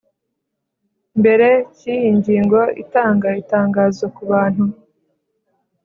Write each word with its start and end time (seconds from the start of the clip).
mbere 1.19 1.47
cy 1.77 1.83
iyi 1.95 2.09
ngingo 2.17 2.59
itanga 2.83 3.29
itangazo 3.41 4.05
ku 4.15 4.21
Bantu 4.31 4.65